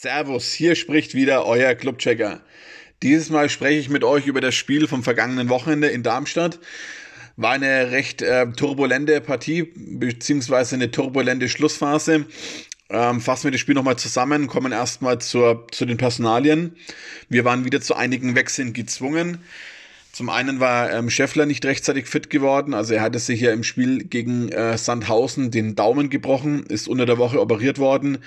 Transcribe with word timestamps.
Servus, 0.00 0.52
hier 0.52 0.74
spricht 0.74 1.14
wieder 1.14 1.44
euer 1.46 1.74
Clubchecker. 1.74 2.40
Dieses 3.02 3.30
Mal 3.30 3.48
spreche 3.48 3.78
ich 3.78 3.88
mit 3.88 4.04
euch 4.04 4.26
über 4.26 4.40
das 4.40 4.54
Spiel 4.54 4.88
vom 4.88 5.02
vergangenen 5.04 5.48
Wochenende 5.48 5.88
in 5.88 6.02
Darmstadt. 6.02 6.58
War 7.36 7.52
eine 7.52 7.90
recht 7.90 8.22
äh, 8.22 8.50
turbulente 8.52 9.20
Partie, 9.20 9.72
beziehungsweise 9.76 10.76
eine 10.76 10.90
turbulente 10.90 11.48
Schlussphase. 11.48 12.26
Ähm, 12.90 13.20
fassen 13.20 13.44
wir 13.44 13.50
das 13.52 13.60
Spiel 13.60 13.74
nochmal 13.74 13.98
zusammen, 13.98 14.46
kommen 14.46 14.72
erstmal 14.72 15.18
zur, 15.20 15.66
zu 15.70 15.84
den 15.84 15.98
Personalien. 15.98 16.74
Wir 17.28 17.44
waren 17.44 17.64
wieder 17.64 17.80
zu 17.80 17.94
einigen 17.94 18.34
Wechseln 18.34 18.72
gezwungen. 18.72 19.38
Zum 20.12 20.28
einen 20.28 20.60
war 20.60 20.92
ähm, 20.92 21.08
Scheffler 21.08 21.46
nicht 21.46 21.64
rechtzeitig 21.64 22.06
fit 22.06 22.28
geworden, 22.28 22.74
also 22.74 22.92
er 22.92 23.00
hatte 23.00 23.18
sich 23.18 23.40
ja 23.40 23.50
im 23.50 23.62
Spiel 23.62 24.04
gegen 24.04 24.50
äh, 24.50 24.76
Sandhausen 24.76 25.50
den 25.50 25.74
Daumen 25.74 26.10
gebrochen, 26.10 26.64
ist 26.68 26.86
unter 26.86 27.06
der 27.06 27.16
Woche 27.16 27.40
operiert 27.40 27.78
worden, 27.78 28.18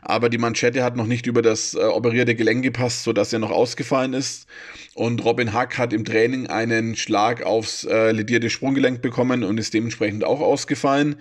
aber 0.00 0.30
die 0.30 0.38
Manschette 0.38 0.82
hat 0.82 0.96
noch 0.96 1.06
nicht 1.06 1.26
über 1.26 1.42
das 1.42 1.74
äh, 1.74 1.80
operierte 1.80 2.34
Gelenk 2.34 2.62
gepasst, 2.62 3.04
sodass 3.04 3.30
er 3.30 3.40
noch 3.40 3.50
ausgefallen 3.50 4.14
ist. 4.14 4.46
Und 4.94 5.22
Robin 5.22 5.52
Hack 5.52 5.76
hat 5.76 5.92
im 5.92 6.06
Training 6.06 6.46
einen 6.46 6.96
Schlag 6.96 7.42
aufs 7.42 7.84
äh, 7.84 8.12
ledierte 8.12 8.48
Sprunggelenk 8.48 9.02
bekommen 9.02 9.44
und 9.44 9.60
ist 9.60 9.74
dementsprechend 9.74 10.24
auch 10.24 10.40
ausgefallen. 10.40 11.16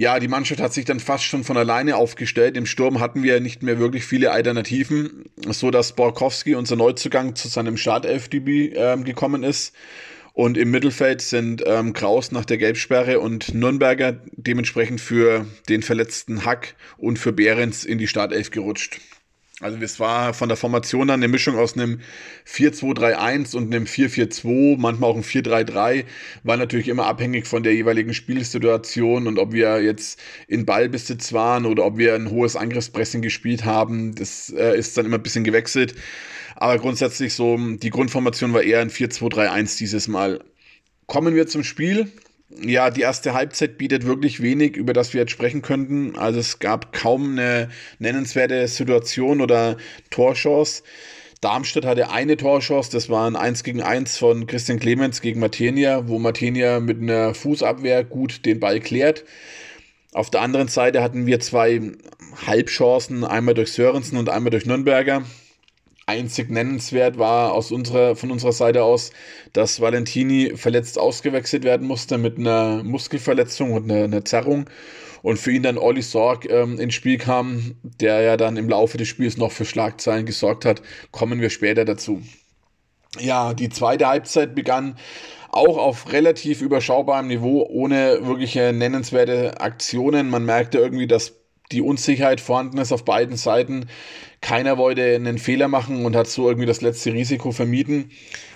Ja, 0.00 0.18
die 0.18 0.28
Mannschaft 0.28 0.62
hat 0.62 0.72
sich 0.72 0.86
dann 0.86 0.98
fast 0.98 1.24
schon 1.24 1.44
von 1.44 1.58
alleine 1.58 1.96
aufgestellt. 1.96 2.56
Im 2.56 2.64
Sturm 2.64 3.00
hatten 3.00 3.22
wir 3.22 3.38
nicht 3.38 3.62
mehr 3.62 3.78
wirklich 3.78 4.06
viele 4.06 4.32
Alternativen, 4.32 5.26
so 5.46 5.70
dass 5.70 5.92
Borkowski, 5.92 6.54
unser 6.54 6.74
Neuzugang, 6.76 7.36
zu 7.36 7.48
seinem 7.48 7.76
Startelfdebüt 7.76 8.74
äh, 8.76 8.96
gekommen 9.04 9.42
ist. 9.42 9.74
Und 10.32 10.56
im 10.56 10.70
Mittelfeld 10.70 11.20
sind 11.20 11.62
ähm, 11.66 11.92
Kraus 11.92 12.32
nach 12.32 12.46
der 12.46 12.56
Gelbsperre 12.56 13.20
und 13.20 13.52
Nürnberger 13.52 14.16
dementsprechend 14.32 15.02
für 15.02 15.44
den 15.68 15.82
verletzten 15.82 16.46
Hack 16.46 16.76
und 16.96 17.18
für 17.18 17.34
Behrens 17.34 17.84
in 17.84 17.98
die 17.98 18.08
Startelf 18.08 18.50
gerutscht. 18.50 19.02
Also 19.60 19.76
es 19.78 20.00
war 20.00 20.32
von 20.32 20.48
der 20.48 20.56
Formation 20.56 21.08
dann 21.08 21.20
eine 21.20 21.28
Mischung 21.28 21.58
aus 21.58 21.74
einem 21.74 22.00
4-2-3-1 22.46 23.54
und 23.54 23.66
einem 23.74 23.84
4-4-2, 23.84 24.78
manchmal 24.78 25.10
auch 25.10 25.16
ein 25.16 25.22
4-3-3, 25.22 26.04
war 26.44 26.56
natürlich 26.56 26.88
immer 26.88 27.04
abhängig 27.04 27.46
von 27.46 27.62
der 27.62 27.74
jeweiligen 27.74 28.14
Spielsituation 28.14 29.26
und 29.26 29.38
ob 29.38 29.52
wir 29.52 29.82
jetzt 29.82 30.18
in 30.48 30.64
Ballbesitz 30.64 31.34
waren 31.34 31.66
oder 31.66 31.84
ob 31.84 31.98
wir 31.98 32.14
ein 32.14 32.30
hohes 32.30 32.56
Angriffspressing 32.56 33.20
gespielt 33.20 33.66
haben, 33.66 34.14
das 34.14 34.48
äh, 34.48 34.78
ist 34.78 34.96
dann 34.96 35.04
immer 35.04 35.18
ein 35.18 35.22
bisschen 35.22 35.44
gewechselt. 35.44 35.94
Aber 36.56 36.78
grundsätzlich 36.78 37.34
so, 37.34 37.58
die 37.58 37.90
Grundformation 37.90 38.54
war 38.54 38.62
eher 38.62 38.80
ein 38.80 38.90
4-2-3-1 38.90 39.76
dieses 39.76 40.08
Mal. 40.08 40.42
Kommen 41.06 41.34
wir 41.34 41.46
zum 41.46 41.64
Spiel 41.64 42.10
ja, 42.58 42.90
die 42.90 43.02
erste 43.02 43.34
Halbzeit 43.34 43.78
bietet 43.78 44.06
wirklich 44.06 44.42
wenig, 44.42 44.76
über 44.76 44.92
das 44.92 45.12
wir 45.12 45.20
jetzt 45.20 45.30
sprechen 45.30 45.62
könnten. 45.62 46.16
Also 46.16 46.40
es 46.40 46.58
gab 46.58 46.92
kaum 46.92 47.32
eine 47.32 47.70
nennenswerte 47.98 48.66
Situation 48.68 49.40
oder 49.40 49.76
Torchance. 50.10 50.82
Darmstadt 51.40 51.86
hatte 51.86 52.10
eine 52.10 52.36
Torchance, 52.36 52.90
das 52.90 53.08
war 53.08 53.26
ein 53.26 53.36
1 53.36 53.64
gegen 53.64 53.80
1 53.80 54.18
von 54.18 54.46
Christian 54.46 54.78
Clemens 54.78 55.22
gegen 55.22 55.40
Matenia, 55.40 56.06
wo 56.06 56.18
Matenia 56.18 56.80
mit 56.80 57.00
einer 57.00 57.32
Fußabwehr 57.34 58.04
gut 58.04 58.44
den 58.44 58.60
Ball 58.60 58.80
klärt. 58.80 59.24
Auf 60.12 60.28
der 60.28 60.42
anderen 60.42 60.68
Seite 60.68 61.02
hatten 61.02 61.24
wir 61.24 61.40
zwei 61.40 61.80
Halbchancen, 62.46 63.24
einmal 63.24 63.54
durch 63.54 63.72
Sörensen 63.72 64.18
und 64.18 64.28
einmal 64.28 64.50
durch 64.50 64.66
Nürnberger 64.66 65.24
einzig 66.10 66.50
nennenswert 66.50 67.18
war 67.18 67.52
aus 67.52 67.70
unserer, 67.70 68.16
von 68.16 68.30
unserer 68.30 68.52
Seite 68.52 68.82
aus, 68.82 69.12
dass 69.52 69.80
Valentini 69.80 70.52
verletzt 70.56 70.98
ausgewechselt 70.98 71.64
werden 71.64 71.86
musste 71.86 72.18
mit 72.18 72.38
einer 72.38 72.82
Muskelverletzung 72.82 73.72
und 73.72 73.90
einer, 73.90 74.04
einer 74.04 74.24
Zerrung. 74.24 74.68
Und 75.22 75.38
für 75.38 75.52
ihn 75.52 75.62
dann 75.62 75.78
Olli 75.78 76.02
Sorg 76.02 76.48
ähm, 76.50 76.80
ins 76.80 76.94
Spiel 76.94 77.18
kam, 77.18 77.74
der 77.82 78.22
ja 78.22 78.36
dann 78.36 78.56
im 78.56 78.68
Laufe 78.68 78.96
des 78.96 79.08
Spiels 79.08 79.36
noch 79.36 79.52
für 79.52 79.66
Schlagzeilen 79.66 80.24
gesorgt 80.24 80.64
hat. 80.64 80.82
Kommen 81.10 81.40
wir 81.40 81.50
später 81.50 81.84
dazu. 81.84 82.22
Ja, 83.18 83.54
die 83.54 83.68
zweite 83.68 84.06
Halbzeit 84.06 84.54
begann 84.54 84.96
auch 85.50 85.78
auf 85.78 86.12
relativ 86.12 86.62
überschaubarem 86.62 87.26
Niveau, 87.26 87.66
ohne 87.68 88.20
wirkliche 88.22 88.72
nennenswerte 88.72 89.60
Aktionen. 89.60 90.30
Man 90.30 90.44
merkte 90.44 90.78
irgendwie, 90.78 91.08
dass 91.08 91.34
die 91.72 91.82
Unsicherheit 91.82 92.40
vorhanden 92.40 92.78
ist 92.78 92.92
auf 92.92 93.04
beiden 93.04 93.36
Seiten. 93.36 93.86
Keiner 94.40 94.78
wollte 94.78 95.02
einen 95.14 95.38
Fehler 95.38 95.68
machen 95.68 96.04
und 96.04 96.16
hat 96.16 96.26
so 96.26 96.48
irgendwie 96.48 96.66
das 96.66 96.80
letzte 96.80 97.12
Risiko 97.12 97.52
vermieden. 97.52 98.10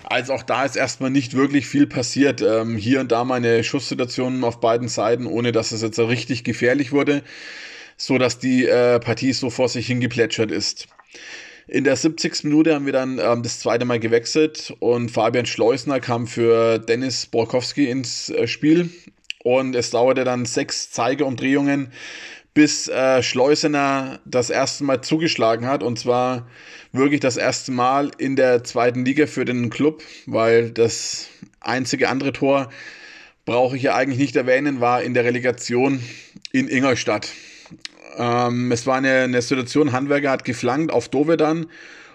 Also 0.05 0.33
auch 0.33 0.43
da 0.43 0.65
ist 0.65 0.77
erstmal 0.77 1.11
nicht 1.11 1.35
wirklich 1.35 1.67
viel 1.67 1.87
passiert. 1.87 2.41
Ähm, 2.43 2.77
hier 2.77 3.01
und 3.01 3.13
da 3.13 3.25
meine 3.25 3.63
Schusssituationen 3.63 4.45
auf 4.45 4.61
beiden 4.61 4.89
Seiten, 4.89 5.27
ohne 5.27 5.53
dass 5.53 5.73
es 5.73 5.83
jetzt 5.83 5.99
richtig 5.99 6.43
gefährlich 6.45 6.93
wurde, 6.93 7.23
so 7.97 8.19
dass 8.19 8.39
die 8.39 8.67
äh, 8.67 8.99
Partie 8.99 9.33
so 9.33 9.51
vor 9.51 9.69
sich 9.69 9.87
hingeplätschert 9.87 10.51
ist. 10.51 10.89
In 11.67 11.85
der 11.85 11.97
70. 11.97 12.45
Minute 12.45 12.75
haben 12.75 12.87
wir 12.87 12.93
dann 12.93 13.19
ähm, 13.19 13.43
das 13.43 13.61
zweite 13.61 13.85
Mal 13.85 13.99
gewechselt 13.99 14.75
und 14.81 15.11
Fabian 15.11 15.47
Schleusner 15.47 16.01
kam 16.01 16.27
für 16.27 16.79
Dennis 16.79 17.27
Borkowski 17.27 17.89
ins 17.89 18.31
äh, 18.31 18.47
Spiel. 18.47 18.91
Und 19.43 19.77
es 19.77 19.91
dauerte 19.91 20.25
dann 20.25 20.47
sechs 20.47 20.91
Zeigeumdrehungen, 20.91 21.93
bis 22.55 22.89
äh, 22.89 23.23
Schleusener 23.23 24.21
das 24.25 24.49
erste 24.49 24.85
Mal 24.85 25.03
zugeschlagen 25.03 25.67
hat. 25.67 25.83
Und 25.83 25.99
zwar 25.99 26.47
wirklich 26.93 27.21
das 27.21 27.37
erste 27.37 27.73
Mal 27.73 28.13
in 28.17 28.37
der 28.37 28.63
zweiten 28.63 29.05
Liga 29.05 29.27
für 29.27 29.45
den 29.45 29.71
Club, 29.71 30.03
weil 30.27 30.71
das 30.71 31.27
einzige 31.61 32.09
andere 32.09 32.33
Tor, 32.33 32.71
brauche 33.45 33.77
ich 33.77 33.83
ja 33.83 33.95
eigentlich 33.95 34.19
nicht 34.19 34.37
erwähnen, 34.37 34.81
war 34.81 35.03
in 35.03 35.13
der 35.13 35.25
Relegation 35.25 36.01
in 36.53 36.69
Ingolstadt. 36.69 37.29
Ähm, 38.17 38.73
es 38.73 38.87
war 38.87 38.97
eine, 38.97 39.23
eine 39.23 39.43
Situation, 39.43 39.93
Handwerker 39.93 40.31
hat 40.31 40.45
geflankt 40.45 40.93
auf 40.93 41.09
Dovedan. 41.09 41.67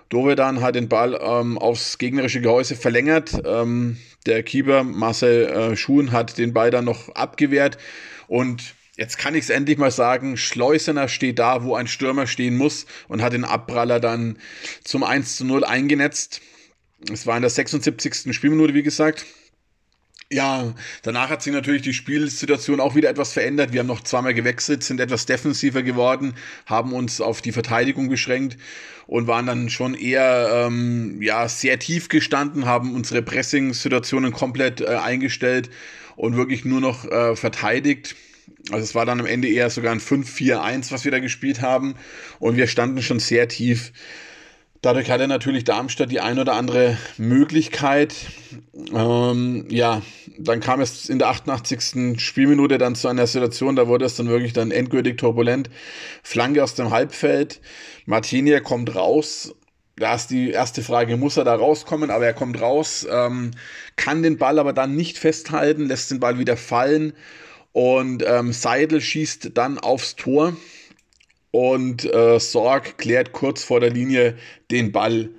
Dovedan 0.07 0.61
hat 0.61 0.75
den 0.75 0.89
Ball 0.89 1.19
ähm, 1.21 1.57
aufs 1.57 1.97
gegnerische 1.97 2.41
Gehäuse 2.41 2.75
verlängert. 2.75 3.33
Ähm, 3.45 3.97
der 4.25 4.41
Keeper 4.41 4.83
Marcel 4.83 5.45
äh, 5.45 5.75
Schuhen 5.75 6.11
hat 6.11 6.37
den 6.37 6.53
Ball 6.53 6.71
dann 6.71 6.85
noch 6.85 7.09
abgewehrt 7.09 7.77
und 8.27 8.73
Jetzt 8.99 9.17
kann 9.17 9.33
ich 9.33 9.45
es 9.45 9.49
endlich 9.49 9.77
mal 9.77 9.91
sagen, 9.91 10.35
Schleusener 10.35 11.07
steht 11.07 11.39
da, 11.39 11.63
wo 11.63 11.73
ein 11.73 11.87
Stürmer 11.87 12.27
stehen 12.27 12.57
muss 12.57 12.85
und 13.07 13.21
hat 13.21 13.31
den 13.31 13.45
Abpraller 13.45 14.01
dann 14.01 14.37
zum 14.83 15.05
1 15.05 15.37
zu 15.37 15.45
0 15.45 15.63
eingenetzt. 15.63 16.41
Es 17.09 17.25
war 17.25 17.37
in 17.37 17.41
der 17.41 17.49
76. 17.49 18.35
Spielminute, 18.35 18.73
wie 18.73 18.83
gesagt. 18.83 19.25
Ja, 20.29 20.73
danach 21.01 21.29
hat 21.29 21.41
sich 21.41 21.53
natürlich 21.53 21.81
die 21.81 21.93
Spielsituation 21.93 22.81
auch 22.81 22.93
wieder 22.93 23.09
etwas 23.09 23.31
verändert. 23.31 23.71
Wir 23.71 23.79
haben 23.79 23.87
noch 23.87 24.03
zweimal 24.03 24.33
gewechselt, 24.33 24.83
sind 24.83 24.99
etwas 24.99 25.25
defensiver 25.25 25.81
geworden, 25.81 26.33
haben 26.65 26.91
uns 26.91 27.21
auf 27.21 27.41
die 27.41 27.53
Verteidigung 27.53 28.09
beschränkt 28.09 28.57
und 29.07 29.27
waren 29.27 29.45
dann 29.45 29.69
schon 29.69 29.93
eher 29.93 30.65
ähm, 30.67 31.21
ja 31.21 31.47
sehr 31.47 31.79
tief 31.79 32.09
gestanden, 32.09 32.65
haben 32.65 32.93
unsere 32.93 33.21
Pressing-Situationen 33.21 34.33
komplett 34.33 34.81
äh, 34.81 34.87
eingestellt 34.87 35.69
und 36.17 36.35
wirklich 36.35 36.65
nur 36.65 36.81
noch 36.81 37.05
äh, 37.05 37.37
verteidigt. 37.37 38.17
Also 38.71 38.83
es 38.83 38.95
war 38.95 39.05
dann 39.05 39.19
am 39.19 39.25
Ende 39.25 39.47
eher 39.47 39.69
sogar 39.69 39.91
ein 39.91 39.99
5-4-1, 39.99 40.91
was 40.91 41.05
wir 41.05 41.11
da 41.11 41.19
gespielt 41.19 41.61
haben. 41.61 41.95
Und 42.39 42.57
wir 42.57 42.67
standen 42.67 43.01
schon 43.01 43.19
sehr 43.19 43.47
tief. 43.47 43.91
Dadurch 44.81 45.11
hatte 45.11 45.27
natürlich 45.27 45.65
Darmstadt 45.65 46.09
die 46.09 46.21
ein 46.21 46.39
oder 46.39 46.53
andere 46.53 46.97
Möglichkeit. 47.17 48.15
Ähm, 48.93 49.65
ja, 49.69 50.01
dann 50.37 50.61
kam 50.61 50.79
es 50.79 51.09
in 51.09 51.19
der 51.19 51.27
88. 51.27 52.17
Spielminute 52.21 52.77
dann 52.77 52.95
zu 52.95 53.09
einer 53.09 53.27
Situation, 53.27 53.75
da 53.75 53.89
wurde 53.89 54.05
es 54.05 54.15
dann 54.15 54.29
wirklich 54.29 54.53
dann 54.53 54.71
endgültig 54.71 55.17
turbulent. 55.17 55.69
Flanke 56.23 56.63
aus 56.63 56.75
dem 56.75 56.91
Halbfeld. 56.91 57.59
Martinia 58.05 58.61
kommt 58.61 58.95
raus. 58.95 59.53
Da 59.97 60.15
ist 60.15 60.27
die 60.27 60.51
erste 60.51 60.81
Frage, 60.81 61.17
muss 61.17 61.35
er 61.35 61.43
da 61.43 61.55
rauskommen? 61.55 62.09
Aber 62.09 62.25
er 62.25 62.33
kommt 62.33 62.61
raus, 62.61 63.05
ähm, 63.11 63.51
kann 63.97 64.23
den 64.23 64.37
Ball 64.37 64.59
aber 64.59 64.71
dann 64.71 64.95
nicht 64.95 65.17
festhalten, 65.17 65.87
lässt 65.87 66.09
den 66.09 66.21
Ball 66.21 66.39
wieder 66.39 66.55
fallen 66.55 67.11
und 67.71 68.23
ähm, 68.25 68.53
Seidel 68.53 69.01
schießt 69.01 69.51
dann 69.53 69.77
aufs 69.77 70.15
Tor 70.15 70.55
und 71.51 72.05
äh, 72.13 72.39
Sorg 72.39 72.97
klärt 72.97 73.31
kurz 73.31 73.63
vor 73.63 73.79
der 73.79 73.89
Linie 73.89 74.37
den 74.71 74.91
Ball. 74.91 75.29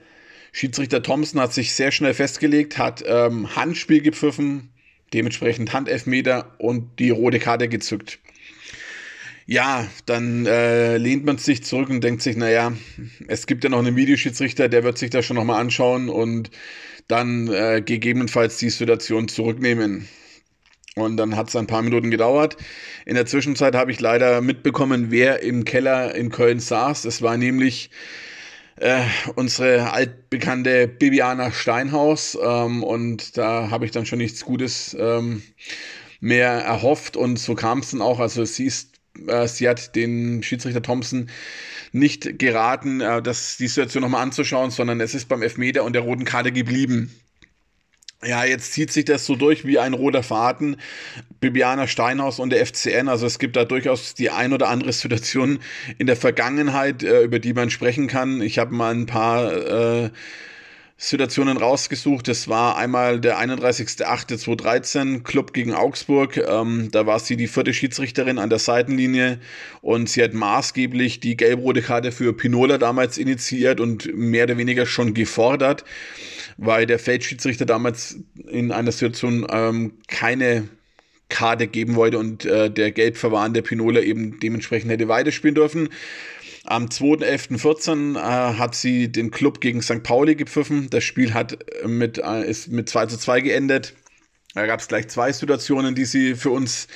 Schiedsrichter 0.52 1.02
Thompson 1.02 1.40
hat 1.40 1.52
sich 1.52 1.74
sehr 1.74 1.92
schnell 1.92 2.14
festgelegt, 2.14 2.78
hat 2.78 3.04
ähm, 3.06 3.54
Handspiel 3.54 4.00
gepfiffen, 4.00 4.70
dementsprechend 5.12 5.72
Handelfmeter 5.72 6.54
und 6.58 6.98
die 6.98 7.10
rote 7.10 7.38
Karte 7.38 7.68
gezückt. 7.68 8.18
Ja, 9.46 9.88
dann 10.06 10.46
äh, 10.46 10.96
lehnt 10.96 11.24
man 11.24 11.38
sich 11.38 11.64
zurück 11.64 11.90
und 11.90 12.04
denkt 12.04 12.22
sich, 12.22 12.36
naja, 12.36 12.72
es 13.26 13.46
gibt 13.46 13.64
ja 13.64 13.70
noch 13.70 13.80
einen 13.80 13.96
Videoschiedsrichter, 13.96 14.68
der 14.68 14.84
wird 14.84 14.98
sich 14.98 15.10
das 15.10 15.24
schon 15.24 15.36
nochmal 15.36 15.60
anschauen 15.60 16.08
und 16.08 16.50
dann 17.08 17.48
äh, 17.48 17.82
gegebenenfalls 17.84 18.58
die 18.58 18.70
Situation 18.70 19.26
zurücknehmen. 19.26 20.08
Und 20.96 21.16
dann 21.16 21.36
hat 21.36 21.48
es 21.48 21.56
ein 21.56 21.66
paar 21.66 21.82
Minuten 21.82 22.10
gedauert. 22.10 22.56
In 23.06 23.14
der 23.14 23.26
Zwischenzeit 23.26 23.74
habe 23.74 23.92
ich 23.92 24.00
leider 24.00 24.40
mitbekommen, 24.40 25.10
wer 25.10 25.42
im 25.42 25.64
Keller 25.64 26.14
in 26.14 26.30
Köln 26.30 26.60
saß. 26.60 27.04
Es 27.04 27.22
war 27.22 27.36
nämlich 27.36 27.90
äh, 28.76 29.02
unsere 29.36 29.92
altbekannte 29.92 30.88
Bibiana 30.88 31.52
Steinhaus. 31.52 32.36
Ähm, 32.42 32.82
und 32.82 33.36
da 33.38 33.70
habe 33.70 33.84
ich 33.84 33.92
dann 33.92 34.06
schon 34.06 34.18
nichts 34.18 34.44
Gutes 34.44 34.96
ähm, 34.98 35.42
mehr 36.20 36.50
erhofft. 36.50 37.16
Und 37.16 37.38
so 37.38 37.54
kam 37.54 37.78
es 37.78 37.92
dann 37.92 38.02
auch. 38.02 38.18
Also 38.18 38.44
sie 38.44 38.66
ist 38.66 38.90
äh, 39.26 39.46
sie 39.48 39.68
hat 39.68 39.94
den 39.96 40.42
Schiedsrichter 40.42 40.82
Thompson 40.82 41.30
nicht 41.92 42.38
geraten, 42.38 43.00
äh, 43.00 43.22
das, 43.22 43.56
die 43.56 43.68
Situation 43.68 44.02
nochmal 44.02 44.22
anzuschauen, 44.22 44.70
sondern 44.70 45.00
es 45.00 45.14
ist 45.14 45.28
beim 45.28 45.42
Elfmeter 45.42 45.84
und 45.84 45.92
der 45.92 46.02
roten 46.02 46.24
Karte 46.24 46.52
geblieben. 46.52 47.14
Ja, 48.22 48.44
jetzt 48.44 48.74
zieht 48.74 48.92
sich 48.92 49.06
das 49.06 49.24
so 49.24 49.34
durch 49.34 49.64
wie 49.64 49.78
ein 49.78 49.94
roter 49.94 50.22
Faden. 50.22 50.76
Bibiana 51.40 51.86
Steinhaus 51.86 52.38
und 52.38 52.50
der 52.50 52.66
FCN. 52.66 53.08
Also 53.08 53.24
es 53.24 53.38
gibt 53.38 53.56
da 53.56 53.64
durchaus 53.64 54.12
die 54.14 54.28
ein 54.28 54.52
oder 54.52 54.68
andere 54.68 54.92
Situation 54.92 55.58
in 55.96 56.06
der 56.06 56.16
Vergangenheit, 56.16 57.02
äh, 57.02 57.22
über 57.22 57.38
die 57.38 57.54
man 57.54 57.70
sprechen 57.70 58.08
kann. 58.08 58.42
Ich 58.42 58.58
habe 58.58 58.74
mal 58.74 58.94
ein 58.94 59.06
paar 59.06 59.52
äh, 60.04 60.10
Situationen 61.02 61.56
rausgesucht. 61.56 62.28
Das 62.28 62.46
war 62.46 62.76
einmal 62.76 63.20
der 63.20 63.38
31.08.2013, 63.38 65.22
Club 65.22 65.54
gegen 65.54 65.72
Augsburg. 65.72 66.36
Ähm, 66.36 66.90
da 66.92 67.06
war 67.06 67.18
sie 67.20 67.38
die 67.38 67.48
vierte 67.48 67.72
Schiedsrichterin 67.72 68.38
an 68.38 68.50
der 68.50 68.58
Seitenlinie 68.58 69.40
und 69.80 70.10
sie 70.10 70.22
hat 70.22 70.34
maßgeblich 70.34 71.20
die 71.20 71.38
gelb-rote 71.38 71.80
Karte 71.80 72.12
für 72.12 72.34
Pinola 72.34 72.76
damals 72.76 73.16
initiiert 73.16 73.80
und 73.80 74.14
mehr 74.14 74.44
oder 74.44 74.58
weniger 74.58 74.84
schon 74.84 75.14
gefordert, 75.14 75.86
weil 76.62 76.84
der 76.84 76.98
Feldschiedsrichter 76.98 77.64
damals 77.64 78.18
in 78.50 78.70
einer 78.70 78.92
Situation 78.92 79.46
ähm, 79.50 79.94
keine 80.08 80.68
Karte 81.30 81.66
geben 81.66 81.94
wollte 81.94 82.18
und 82.18 82.44
äh, 82.44 82.70
der 82.70 82.92
gelb 82.92 83.16
verwarnte 83.16 83.62
Pinola 83.62 84.00
eben 84.00 84.38
dementsprechend 84.40 84.90
hätte 84.90 85.08
weiterspielen 85.08 85.54
dürfen. 85.54 85.88
Am 86.64 86.86
2.11.14 86.86 88.16
äh, 88.18 88.58
hat 88.58 88.74
sie 88.74 89.10
den 89.10 89.30
Club 89.30 89.62
gegen 89.62 89.80
St. 89.80 90.02
Pauli 90.02 90.34
gepfiffen. 90.34 90.90
Das 90.90 91.02
Spiel 91.02 91.32
hat 91.32 91.56
äh, 91.82 91.88
mit, 91.88 92.18
äh, 92.18 92.44
ist 92.46 92.68
mit 92.68 92.90
2 92.90 93.06
zu 93.06 93.16
2 93.16 93.40
geendet. 93.40 93.94
Da 94.54 94.66
gab 94.66 94.80
es 94.80 94.88
gleich 94.88 95.08
zwei 95.08 95.32
Situationen, 95.32 95.94
die 95.94 96.04
sie 96.04 96.34
für 96.34 96.50
uns 96.50 96.88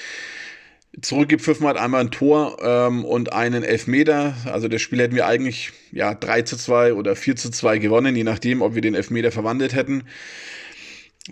zurückgepfiffen 1.01 1.67
hat. 1.67 1.77
Einmal 1.77 2.03
ein 2.03 2.11
Tor 2.11 2.59
ähm, 2.63 3.05
und 3.05 3.33
einen 3.33 3.63
Elfmeter. 3.63 4.35
Also 4.45 4.69
das 4.69 4.83
Spiel 4.83 5.01
hätten 5.01 5.17
wir 5.17 5.27
eigentlich 5.27 5.73
ja 5.93 6.15
3 6.15 6.43
zu 6.43 6.57
2 6.57 6.95
oder 6.95 7.17
4 7.17 7.37
zu 7.37 7.51
2 7.51 7.79
gewonnen, 7.79 8.17
je 8.17 8.25
nachdem, 8.25 8.63
ob 8.63 8.75
wir 8.75 8.83
den 8.83 8.95
Elfmeter 8.95 9.33
verwandelt 9.33 9.75
hätten. 9.75 10.05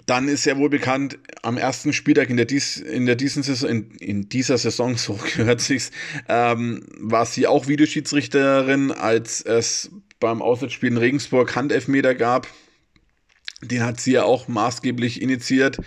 Dann 0.06 0.28
ist 0.28 0.46
ja 0.46 0.56
wohl 0.56 0.70
bekannt, 0.70 1.18
am 1.42 1.58
ersten 1.58 1.92
Spieltag 1.92 2.30
in 2.30 2.38
der, 2.38 2.46
dies, 2.46 2.78
in 2.78 3.04
der 3.04 3.14
diesen 3.14 3.42
Saison, 3.42 3.68
in, 3.68 3.90
in 3.96 4.28
dieser 4.28 4.56
Saison, 4.56 4.96
so 4.96 5.18
gehört 5.36 5.60
sich's, 5.60 5.90
ähm, 6.28 6.86
war 6.98 7.26
sie 7.26 7.46
auch 7.46 7.68
Videoschiedsrichterin, 7.68 8.90
als 8.90 9.42
es 9.42 9.90
beim 10.18 10.40
Auswärtsspiel 10.40 10.90
in 10.90 10.96
Regensburg 10.96 11.54
Handelfmeter 11.54 12.14
gab. 12.14 12.46
Den 13.60 13.84
hat 13.84 14.00
sie 14.00 14.12
ja 14.12 14.24
auch 14.24 14.48
maßgeblich 14.48 15.20
initiiert. 15.20 15.78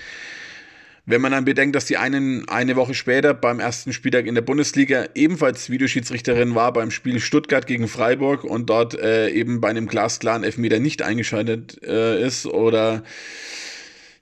Wenn 1.08 1.22
man 1.22 1.32
dann 1.32 1.46
bedenkt, 1.46 1.76
dass 1.76 1.86
sie 1.86 1.98
einen, 1.98 2.48
eine 2.50 2.76
Woche 2.76 2.96
später 2.96 3.36
beim 3.36 3.60
ersten 3.60 3.94
Spieltag 3.94 4.26
in 4.26 4.34
der 4.34 4.42
Bundesliga 4.42 5.06
ebenfalls 5.14 5.70
Videoschiedsrichterin 5.70 6.56
war 6.56 6.74
beim 6.74 6.90
Spiel 6.90 7.20
Stuttgart 7.20 7.68
gegen 7.68 7.88
Freiburg 7.88 8.44
und 8.44 8.70
dort 8.70 8.96
äh, 8.96 9.30
eben 9.30 9.62
bei 9.62 9.70
einem 9.70 9.88
glasklaren 9.88 10.44
Elfmeter 10.44 10.80
nicht 10.80 11.04
eingeschaltet 11.04 11.80
äh, 11.84 12.26
ist 12.26 12.48
oder 12.48 13.04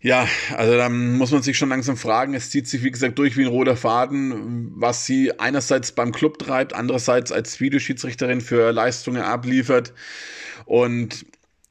ja, 0.01 0.27
also 0.57 0.75
da 0.75 0.89
muss 0.89 1.31
man 1.31 1.41
sich 1.41 1.57
schon 1.57 1.69
langsam 1.69 1.95
fragen. 1.95 2.33
Es 2.33 2.49
zieht 2.49 2.67
sich, 2.67 2.83
wie 2.83 2.91
gesagt, 2.91 3.17
durch 3.17 3.37
wie 3.37 3.43
ein 3.43 3.47
roter 3.47 3.77
Faden, 3.77 4.73
was 4.75 5.05
sie 5.05 5.39
einerseits 5.39 5.93
beim 5.93 6.11
Club 6.11 6.39
treibt, 6.39 6.73
andererseits 6.73 7.31
als 7.31 7.61
Videoschiedsrichterin 7.61 8.41
für 8.41 8.73
Leistungen 8.73 9.21
abliefert. 9.21 9.93
Und 10.65 11.25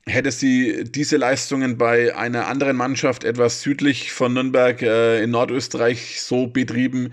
hätte 0.07 0.33
sie 0.33 0.85
diese 0.85 1.17
Leistungen 1.17 1.79
bei 1.79 2.17
einer 2.17 2.47
anderen 2.49 2.77
Mannschaft 2.77 3.25
etwas 3.25 3.63
südlich 3.63 4.13
von 4.13 4.35
Nürnberg 4.35 4.83
äh, 4.83 5.23
in 5.23 5.31
Nordösterreich 5.31 6.21
so 6.21 6.47
betrieben, 6.47 7.13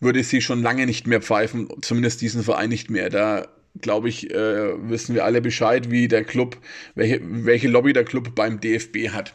würde 0.00 0.22
sie 0.24 0.40
schon 0.40 0.62
lange 0.62 0.86
nicht 0.86 1.06
mehr 1.06 1.22
pfeifen, 1.22 1.68
zumindest 1.82 2.20
diesen 2.20 2.42
Verein 2.42 2.70
nicht 2.70 2.90
mehr. 2.90 3.08
Da 3.08 3.46
glaube 3.80 4.08
ich, 4.08 4.30
äh, 4.30 4.90
wissen 4.90 5.14
wir 5.14 5.24
alle 5.24 5.40
Bescheid, 5.40 5.90
wie 5.90 6.08
der 6.08 6.24
Club, 6.24 6.56
welche, 6.94 7.20
welche 7.22 7.68
Lobby 7.68 7.92
der 7.92 8.04
Club 8.04 8.34
beim 8.34 8.60
DFB 8.60 9.10
hat. 9.10 9.34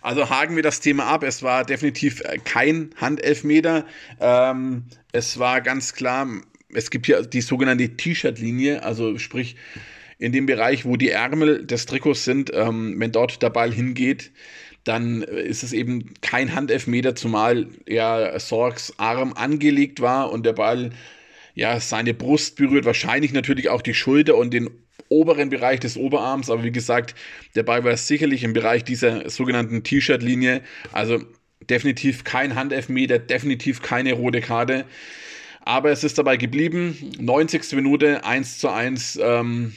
Also 0.00 0.30
haken 0.30 0.56
wir 0.56 0.62
das 0.62 0.80
Thema 0.80 1.06
ab. 1.06 1.22
Es 1.22 1.42
war 1.42 1.64
definitiv 1.64 2.20
äh, 2.20 2.38
kein 2.38 2.90
Handelfmeter. 2.96 3.84
Ähm, 4.20 4.84
es 5.12 5.38
war 5.38 5.60
ganz 5.60 5.94
klar, 5.94 6.28
es 6.72 6.90
gibt 6.90 7.06
hier 7.06 7.22
die 7.22 7.40
sogenannte 7.40 7.96
T-Shirt-Linie, 7.96 8.82
also 8.82 9.18
sprich 9.18 9.56
in 10.18 10.32
dem 10.32 10.46
Bereich, 10.46 10.84
wo 10.84 10.96
die 10.96 11.10
Ärmel 11.10 11.64
des 11.64 11.86
Trikots 11.86 12.24
sind, 12.24 12.50
ähm, 12.52 12.94
wenn 12.98 13.12
dort 13.12 13.42
der 13.42 13.50
Ball 13.50 13.72
hingeht, 13.72 14.32
dann 14.84 15.22
ist 15.22 15.62
es 15.62 15.72
eben 15.72 16.14
kein 16.20 16.54
Handelfmeter, 16.54 17.14
zumal 17.14 17.68
ja 17.86 18.38
Sorgs 18.40 18.94
Arm 18.96 19.32
angelegt 19.34 20.00
war 20.00 20.32
und 20.32 20.46
der 20.46 20.54
Ball 20.54 20.90
ja 21.54 21.78
seine 21.80 22.14
Brust 22.14 22.56
berührt, 22.56 22.84
wahrscheinlich 22.84 23.32
natürlich 23.32 23.68
auch 23.68 23.82
die 23.82 23.94
Schulter 23.94 24.36
und 24.36 24.54
den 24.54 24.70
oberen 25.08 25.50
Bereich 25.50 25.80
des 25.80 25.96
Oberarms, 25.96 26.50
aber 26.50 26.64
wie 26.64 26.72
gesagt, 26.72 27.14
der 27.54 27.62
Ball 27.62 27.84
war 27.84 27.96
sicherlich 27.96 28.44
im 28.44 28.52
Bereich 28.52 28.84
dieser 28.84 29.28
sogenannten 29.30 29.82
T-Shirt-Linie. 29.82 30.62
Also 30.92 31.22
definitiv 31.68 32.24
kein 32.24 32.54
Handelfmeter, 32.54 33.18
definitiv 33.18 33.82
keine 33.82 34.12
rote 34.12 34.40
Karte. 34.40 34.84
Aber 35.62 35.90
es 35.90 36.04
ist 36.04 36.18
dabei 36.18 36.36
geblieben. 36.36 37.12
90. 37.18 37.72
Minute 37.72 38.24
1 38.24 38.58
zu 38.58 38.70
1 38.70 39.18
ähm, 39.22 39.74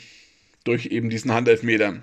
durch 0.64 0.88
eben 0.88 1.10
diesen 1.10 1.34
Handelfmeter. 1.34 2.02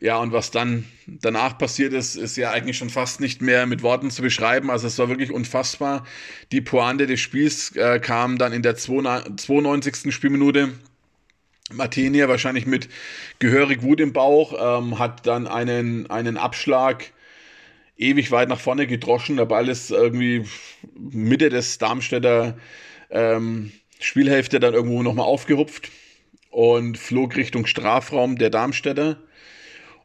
Ja, 0.00 0.18
und 0.18 0.32
was 0.32 0.50
dann 0.50 0.84
danach 1.06 1.56
passiert 1.56 1.92
ist, 1.92 2.16
ist 2.16 2.36
ja 2.36 2.50
eigentlich 2.50 2.76
schon 2.76 2.90
fast 2.90 3.20
nicht 3.20 3.40
mehr 3.40 3.64
mit 3.66 3.82
Worten 3.82 4.10
zu 4.10 4.22
beschreiben. 4.22 4.70
Also 4.70 4.86
es 4.86 4.98
war 4.98 5.08
wirklich 5.08 5.30
unfassbar. 5.30 6.04
Die 6.52 6.60
Pointe 6.60 7.06
des 7.06 7.20
Spiels 7.20 7.74
äh, 7.76 8.00
kam 8.00 8.36
dann 8.36 8.52
in 8.52 8.62
der 8.62 8.76
92. 8.76 10.12
Spielminute. 10.12 10.72
Martinia 11.72 12.28
wahrscheinlich 12.28 12.66
mit 12.66 12.88
gehörig 13.38 13.82
Wut 13.82 14.00
im 14.00 14.12
Bauch, 14.12 14.80
ähm, 14.82 14.98
hat 14.98 15.26
dann 15.26 15.46
einen, 15.46 16.10
einen 16.10 16.36
Abschlag 16.36 17.10
ewig 17.96 18.30
weit 18.30 18.50
nach 18.50 18.60
vorne 18.60 18.86
gedroschen. 18.86 19.38
Der 19.38 19.46
Ball 19.46 19.68
ist 19.68 19.90
irgendwie 19.90 20.44
Mitte 20.98 21.48
des 21.48 21.78
Darmstädter 21.78 22.58
ähm, 23.08 23.72
Spielhälfte 24.00 24.60
dann 24.60 24.74
irgendwo 24.74 25.02
nochmal 25.02 25.24
aufgerupft 25.24 25.90
und 26.54 26.96
flog 26.98 27.34
Richtung 27.34 27.66
Strafraum 27.66 28.38
der 28.38 28.48
Darmstädter. 28.48 29.18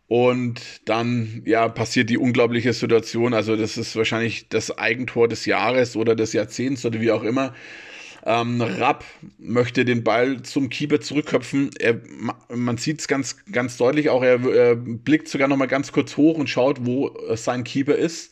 Und 0.07 0.59
dann, 0.85 1.43
ja, 1.45 1.69
passiert 1.69 2.09
die 2.09 2.17
unglaubliche 2.17 2.73
Situation. 2.73 3.35
Also, 3.35 3.55
das 3.55 3.77
ist 3.77 3.95
wahrscheinlich 3.95 4.49
das 4.49 4.75
Eigentor 4.75 5.27
des 5.27 5.45
Jahres 5.45 5.95
oder 5.95 6.15
des 6.15 6.33
Jahrzehnts 6.33 6.83
oder 6.83 6.99
wie 6.99 7.11
auch 7.11 7.21
immer. 7.21 7.53
Ähm, 8.25 8.59
Rapp 8.61 9.05
möchte 9.37 9.85
den 9.85 10.03
Ball 10.03 10.41
zum 10.41 10.69
Keeper 10.69 10.99
zurückköpfen. 10.99 11.69
Er, 11.77 11.99
man 12.49 12.77
sieht 12.77 13.01
es 13.01 13.07
ganz, 13.07 13.37
ganz 13.51 13.77
deutlich 13.77 14.09
auch. 14.09 14.23
Er, 14.23 14.43
er 14.43 14.75
blickt 14.75 15.27
sogar 15.27 15.47
noch 15.47 15.57
mal 15.57 15.67
ganz 15.67 15.91
kurz 15.91 16.17
hoch 16.17 16.39
und 16.39 16.49
schaut, 16.49 16.83
wo 16.87 17.15
sein 17.35 17.63
Keeper 17.63 17.95
ist, 17.95 18.31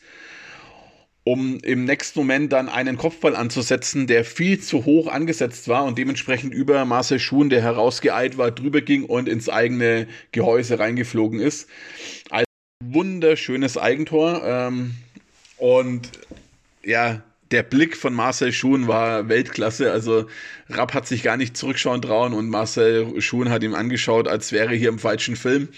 um 1.30 1.58
im 1.62 1.84
nächsten 1.84 2.20
Moment 2.20 2.54
dann 2.54 2.70
einen 2.70 2.96
Kopfball 2.96 3.36
anzusetzen, 3.36 4.06
der 4.06 4.24
viel 4.24 4.60
zu 4.60 4.86
hoch 4.86 5.08
angesetzt 5.08 5.68
war 5.68 5.84
und 5.84 5.98
dementsprechend 5.98 6.54
über 6.54 6.86
Marcel 6.86 7.18
Schuhn, 7.18 7.50
der 7.50 7.60
herausgeeilt 7.60 8.38
war, 8.38 8.50
drüber 8.50 8.80
ging 8.80 9.04
und 9.04 9.28
ins 9.28 9.50
eigene 9.50 10.06
Gehäuse 10.32 10.78
reingeflogen 10.78 11.38
ist. 11.38 11.68
Ein 12.30 12.44
wunderschönes 12.82 13.76
Eigentor. 13.76 14.42
Ähm, 14.42 14.94
und 15.58 16.12
ja, 16.82 17.22
der 17.50 17.62
Blick 17.62 17.96
von 17.96 18.14
Marcel 18.14 18.52
Schuhn 18.52 18.88
war 18.88 19.28
Weltklasse. 19.28 19.90
Also 19.90 20.26
Rapp 20.68 20.94
hat 20.94 21.06
sich 21.06 21.22
gar 21.22 21.36
nicht 21.36 21.56
zurückschauen 21.56 22.02
trauen 22.02 22.34
und 22.34 22.48
Marcel 22.48 23.20
Schuhn 23.20 23.50
hat 23.50 23.62
ihm 23.62 23.74
angeschaut, 23.74 24.28
als 24.28 24.52
wäre 24.52 24.74
hier 24.74 24.88
im 24.88 24.98
falschen 24.98 25.36
Film. 25.36 25.68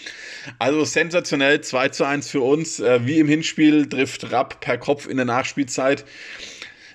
Also 0.59 0.85
sensationell, 0.85 1.61
2 1.61 1.89
zu 1.91 2.05
1 2.05 2.29
für 2.31 2.41
uns. 2.41 2.81
Äh, 2.81 3.07
wie 3.07 3.19
im 3.19 3.29
Hinspiel 3.29 3.89
trifft 3.89 4.33
Rapp 4.33 4.61
per 4.61 4.79
Kopf 4.79 5.07
in 5.07 5.17
der 5.17 5.27
Nachspielzeit. 5.27 6.05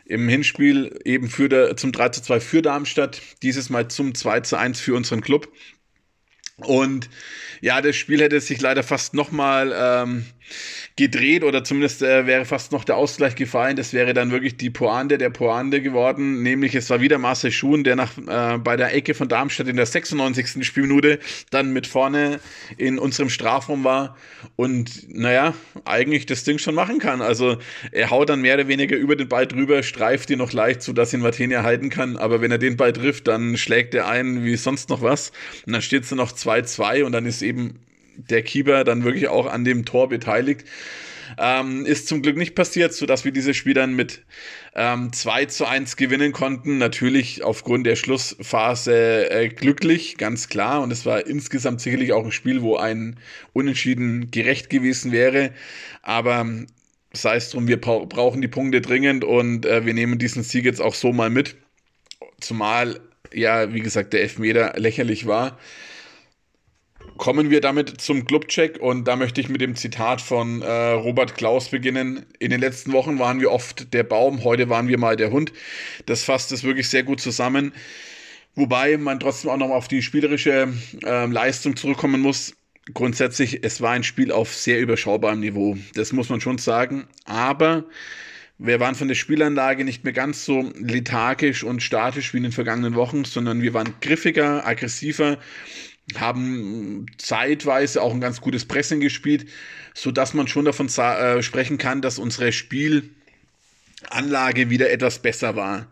Im 0.05 0.27
Hinspiel 0.27 1.00
eben 1.03 1.29
für 1.29 1.50
der, 1.50 1.77
zum 1.77 1.91
3 1.91 2.10
zu 2.10 2.22
2 2.22 2.39
für 2.39 2.62
Darmstadt, 2.62 3.22
dieses 3.41 3.70
Mal 3.70 3.88
zum 3.88 4.13
2 4.13 4.41
zu 4.41 4.58
1 4.58 4.79
für 4.79 4.94
unseren 4.96 5.22
Club. 5.22 5.51
Und 6.58 7.10
ja, 7.62 7.82
das 7.82 7.96
Spiel 7.96 8.22
hätte 8.22 8.39
sich 8.39 8.62
leider 8.62 8.84
fast 8.84 9.13
nochmal 9.13 9.74
ähm, 9.75 10.25
gedreht 10.96 11.44
oder 11.44 11.64
zumindest 11.64 12.02
äh, 12.02 12.25
wäre 12.25 12.46
fast 12.46 12.72
noch 12.72 12.86
der 12.86 12.96
Ausgleich 12.96 13.36
gefallen. 13.36 13.75
Das 13.75 13.94
wäre 13.94 14.14
dann 14.14 14.32
wirklich 14.32 14.56
die 14.56 14.70
Poande 14.70 15.18
der 15.18 15.30
Poande 15.30 15.82
geworden. 15.82 16.42
Nämlich 16.42 16.74
es 16.74 16.90
war 16.90 17.02
wieder 17.02 17.18
Marcel 17.18 17.52
Schuhn, 17.52 17.84
der 17.84 17.96
nach, 17.98 18.18
äh, 18.18 18.58
bei 18.58 18.78
der 18.78 18.94
Ecke 18.94 19.14
von 19.14 19.28
Darmstadt 19.28 19.68
in 19.68 19.75
der 19.75 19.86
96. 19.86 20.66
Spielminute 20.66 21.20
dann 21.50 21.74
mit 21.74 21.86
vorne 21.88 22.40
in 22.78 22.98
unserem 22.98 23.30
Strafraum 23.30 23.84
war 23.84 24.16
und 24.56 25.10
naja, 25.10 25.54
eigentlich 25.84 26.25
das 26.25 26.46
Ding 26.46 26.60
schon 26.60 26.75
machen 26.75 27.00
kann. 27.00 27.22
Also 27.22 27.58
er 27.92 28.10
haut 28.10 28.30
dann 28.30 28.42
mehr 28.42 28.56
oder 28.56 28.68
weniger 28.68 28.96
über 28.96 29.16
den 29.18 29.28
Ball 29.28 29.48
drüber, 29.48 29.84
streift 29.84 30.30
ihn 30.30 30.38
noch 30.38 30.54
leicht, 30.54 30.82
sodass 30.82 31.14
ihn 31.14 31.20
Martini 31.20 31.56
halten 31.56 31.90
kann. 31.90 32.16
Aber 32.16 32.40
wenn 32.42 32.52
er 32.52 32.58
den 32.58 32.78
Ball 32.78 32.94
trifft, 32.94 33.28
dann 33.28 33.58
schlägt 33.58 33.94
er 33.96 34.08
ein 34.08 34.46
wie 34.46 34.56
sonst 34.56 34.90
noch 34.90 35.02
was. 35.02 35.32
Und 35.66 35.74
dann 35.74 35.82
steht 35.82 36.04
es 36.04 36.12
noch 36.12 36.32
2-2 36.32 37.04
und 37.04 37.12
dann 37.12 37.25
ist 37.25 37.42
eben 37.42 37.80
der 38.17 38.43
Keeper 38.43 38.84
dann 38.84 39.03
wirklich 39.03 39.27
auch 39.27 39.45
an 39.45 39.63
dem 39.63 39.86
Tor 39.86 40.10
beteiligt. 40.10 40.65
Ähm, 41.38 41.86
ist 41.86 42.07
zum 42.07 42.22
Glück 42.22 42.38
nicht 42.38 42.53
passiert, 42.53 42.93
sodass 42.93 43.25
wir 43.25 43.31
dieses 43.31 43.57
Spiel 43.57 43.74
dann 43.74 43.95
mit 43.95 44.24
ähm, 44.75 45.12
2 45.12 45.45
zu 45.45 45.65
1 45.65 45.98
gewinnen 45.98 46.31
konnten. 46.31 46.77
Natürlich 46.77 47.43
aufgrund 47.43 47.88
der 47.88 47.95
Schlussphase 47.95 49.29
äh, 49.31 49.50
glücklich, 49.50 50.17
ganz 50.17 50.50
klar. 50.50 50.81
Und 50.81 50.91
es 50.91 51.05
war 51.05 51.25
insgesamt 51.25 51.81
sicherlich 51.81 52.13
auch 52.13 52.25
ein 52.25 52.31
Spiel, 52.31 52.62
wo 52.62 52.77
ein 52.77 53.19
Unentschieden 53.53 54.29
gerecht 54.29 54.69
gewesen 54.69 55.12
wäre. 55.12 55.51
Aber 56.03 56.45
sei 57.13 57.38
es 57.38 57.50
drum, 57.50 57.67
wir 57.67 57.81
brauchen 57.81 58.41
die 58.41 58.48
Punkte 58.48 58.81
dringend 58.81 59.24
und 59.24 59.65
äh, 59.65 59.86
wir 59.86 59.93
nehmen 59.93 60.19
diesen 60.19 60.43
Sieg 60.43 60.65
jetzt 60.65 60.81
auch 60.81 60.93
so 60.93 61.12
mal 61.12 61.31
mit. 61.31 61.55
Zumal 62.39 63.00
ja, 63.34 63.74
wie 63.74 63.81
gesagt, 63.81 64.13
der 64.13 64.22
Elfmeter 64.22 64.74
lächerlich 64.77 65.27
war. 65.27 65.57
Kommen 67.17 67.50
wir 67.50 67.62
damit 67.62 68.01
zum 68.01 68.25
Clubcheck 68.25 68.77
und 68.81 69.07
da 69.07 69.15
möchte 69.15 69.39
ich 69.39 69.48
mit 69.48 69.62
dem 69.62 69.75
Zitat 69.77 70.19
von 70.19 70.62
äh, 70.62 70.91
Robert 70.91 71.36
Klaus 71.36 71.69
beginnen. 71.69 72.25
In 72.39 72.50
den 72.50 72.60
letzten 72.60 72.91
Wochen 72.91 73.19
waren 73.19 73.39
wir 73.39 73.51
oft 73.51 73.93
der 73.93 74.03
Baum, 74.03 74.43
heute 74.43 74.67
waren 74.67 74.89
wir 74.89 74.98
mal 74.98 75.15
der 75.15 75.31
Hund. 75.31 75.53
Das 76.07 76.24
fasst 76.25 76.51
es 76.51 76.65
wirklich 76.65 76.89
sehr 76.89 77.03
gut 77.03 77.22
zusammen. 77.22 77.72
Wobei 78.55 78.98
man 78.98 79.22
trotzdem 79.22 79.50
auch 79.50 79.57
noch 79.57 79.69
auf 79.69 79.88
die 79.88 80.01
spielerische 80.01 80.74
äh, 81.03 81.25
Leistung 81.27 81.77
zurückkommen 81.77 82.19
muss. 82.19 82.53
Grundsätzlich, 82.93 83.63
es 83.63 83.79
war 83.79 83.91
ein 83.91 84.03
Spiel 84.03 84.31
auf 84.31 84.53
sehr 84.53 84.81
überschaubarem 84.81 85.39
Niveau. 85.39 85.77
Das 85.93 86.12
muss 86.12 86.27
man 86.27 86.41
schon 86.41 86.57
sagen. 86.57 87.07
Aber 87.24 87.86
wir 88.57 88.81
waren 88.81 88.95
von 88.95 89.07
der 89.07 89.15
Spielanlage 89.15 89.86
nicht 89.86 90.03
mehr 90.03 90.13
ganz 90.13 90.43
so 90.43 90.69
lethargisch 90.75 91.63
und 91.63 91.81
statisch 91.81 92.34
wie 92.34 92.38
in 92.38 92.43
den 92.43 92.51
vergangenen 92.51 92.95
Wochen, 92.95 93.24
sondern 93.24 93.62
wir 93.62 93.74
waren 93.74 93.93
griffiger, 94.01 94.67
aggressiver, 94.67 95.38
haben 96.13 97.07
zeitweise 97.17 98.01
auch 98.01 98.13
ein 98.13 98.21
ganz 98.21 98.41
gutes 98.41 98.65
Pressing 98.65 99.00
gespielt, 99.00 99.47
so 99.93 100.12
dass 100.12 100.33
man 100.33 100.47
schon 100.47 100.65
davon 100.65 100.88
äh, 100.88 101.41
sprechen 101.41 101.77
kann, 101.77 102.01
dass 102.01 102.19
unsere 102.19 102.51
Spielanlage 102.51 103.09
wieder 104.69 104.91
etwas 104.91 105.19
besser 105.19 105.55
war. 105.55 105.88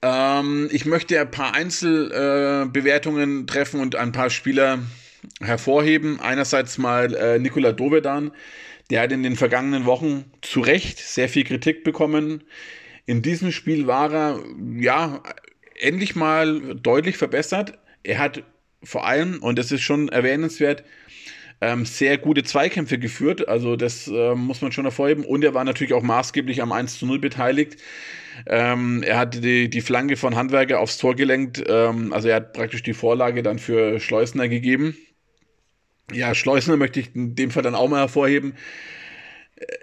Ähm, 0.00 0.68
ich 0.72 0.86
möchte 0.86 1.20
ein 1.20 1.30
paar 1.30 1.54
Einzelbewertungen 1.54 3.42
äh, 3.42 3.46
treffen 3.46 3.80
und 3.80 3.96
ein 3.96 4.12
paar 4.12 4.30
Spieler 4.30 4.78
hervorheben. 5.40 6.20
Einerseits 6.20 6.78
mal 6.78 7.14
äh, 7.14 7.38
Nikola 7.38 7.72
Dovedan, 7.72 8.32
der 8.90 9.02
hat 9.02 9.12
in 9.12 9.22
den 9.22 9.36
vergangenen 9.36 9.84
Wochen 9.84 10.24
zu 10.40 10.60
Recht 10.60 10.98
sehr 10.98 11.28
viel 11.28 11.44
Kritik 11.44 11.84
bekommen. 11.84 12.44
In 13.06 13.22
diesem 13.22 13.52
Spiel 13.52 13.86
war 13.86 14.12
er, 14.12 14.40
ja, 14.76 15.22
endlich 15.78 16.16
mal 16.16 16.74
deutlich 16.76 17.16
verbessert. 17.16 17.78
Er 18.02 18.18
hat 18.18 18.42
vor 18.82 19.06
allem, 19.06 19.42
und 19.42 19.58
das 19.58 19.72
ist 19.72 19.82
schon 19.82 20.08
erwähnenswert, 20.08 20.84
ähm, 21.60 21.84
sehr 21.84 22.18
gute 22.18 22.44
Zweikämpfe 22.44 22.98
geführt. 22.98 23.48
Also 23.48 23.76
das 23.76 24.06
äh, 24.08 24.34
muss 24.34 24.62
man 24.62 24.70
schon 24.70 24.84
hervorheben. 24.84 25.24
Und 25.24 25.42
er 25.42 25.54
war 25.54 25.64
natürlich 25.64 25.92
auch 25.92 26.02
maßgeblich 26.02 26.62
am 26.62 26.70
1 26.70 26.98
zu 26.98 27.06
0 27.06 27.18
beteiligt. 27.18 27.80
Ähm, 28.46 29.02
er 29.02 29.18
hat 29.18 29.42
die, 29.42 29.68
die 29.68 29.80
Flanke 29.80 30.16
von 30.16 30.36
Handwerker 30.36 30.78
aufs 30.78 30.98
Tor 30.98 31.16
gelenkt. 31.16 31.64
Ähm, 31.66 32.12
also 32.12 32.28
er 32.28 32.36
hat 32.36 32.52
praktisch 32.52 32.84
die 32.84 32.94
Vorlage 32.94 33.42
dann 33.42 33.58
für 33.58 33.98
Schleusner 33.98 34.48
gegeben 34.48 34.96
ja, 36.12 36.34
Schleusner 36.34 36.76
möchte 36.76 37.00
ich 37.00 37.14
in 37.14 37.34
dem 37.34 37.50
Fall 37.50 37.62
dann 37.62 37.74
auch 37.74 37.88
mal 37.88 38.00
hervorheben. 38.00 38.54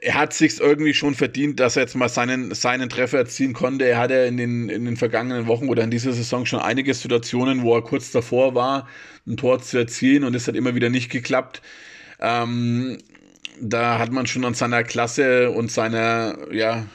Er 0.01 0.13
hat 0.15 0.33
sich 0.33 0.59
irgendwie 0.59 0.93
schon 0.93 1.15
verdient, 1.15 1.59
dass 1.59 1.75
er 1.75 1.83
jetzt 1.83 1.95
mal 1.95 2.07
seinen, 2.07 2.53
seinen 2.53 2.89
Treffer 2.89 3.17
erzielen 3.17 3.53
konnte. 3.53 3.85
Er 3.85 3.97
hatte 3.97 4.13
in 4.13 4.37
den, 4.37 4.69
in 4.69 4.85
den 4.85 4.95
vergangenen 4.95 5.47
Wochen 5.47 5.67
oder 5.67 5.83
in 5.83 5.91
dieser 5.91 6.13
Saison 6.13 6.45
schon 6.45 6.59
einige 6.59 6.93
Situationen, 6.93 7.61
wo 7.63 7.75
er 7.75 7.81
kurz 7.83 8.11
davor 8.11 8.55
war, 8.55 8.87
ein 9.27 9.37
Tor 9.37 9.61
zu 9.61 9.77
erzielen 9.77 10.23
und 10.23 10.35
es 10.35 10.47
hat 10.47 10.55
immer 10.55 10.75
wieder 10.75 10.89
nicht 10.89 11.09
geklappt. 11.09 11.61
Ähm, 12.19 12.99
da 13.59 13.99
hat 13.99 14.11
man 14.11 14.27
schon 14.27 14.45
an 14.45 14.53
seiner 14.53 14.83
Klasse 14.83 15.51
und 15.51 15.71
seiner, 15.71 16.37
ja, 16.53 16.85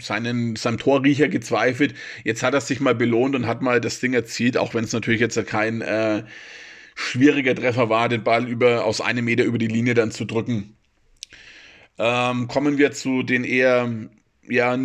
seinen, 0.00 0.56
seinem 0.56 0.78
Torriecher 0.78 1.28
gezweifelt. 1.28 1.94
Jetzt 2.24 2.42
hat 2.42 2.54
er 2.54 2.60
sich 2.60 2.80
mal 2.80 2.94
belohnt 2.94 3.34
und 3.34 3.46
hat 3.46 3.62
mal 3.62 3.80
das 3.80 4.00
Ding 4.00 4.14
erzielt, 4.14 4.56
auch 4.56 4.74
wenn 4.74 4.84
es 4.84 4.92
natürlich 4.92 5.20
jetzt 5.20 5.44
kein 5.46 5.80
äh, 5.82 6.24
schwieriger 6.94 7.54
Treffer 7.54 7.88
war, 7.88 8.08
den 8.08 8.24
Ball 8.24 8.48
über, 8.48 8.84
aus 8.84 9.00
einem 9.00 9.24
Meter 9.24 9.44
über 9.44 9.58
die 9.58 9.68
Linie 9.68 9.94
dann 9.94 10.10
zu 10.10 10.24
drücken. 10.24 10.75
Ähm, 11.98 12.48
kommen 12.48 12.78
wir 12.78 12.92
zu 12.92 13.22
den 13.22 13.44
eher 13.44 13.90
ja, 14.48 14.78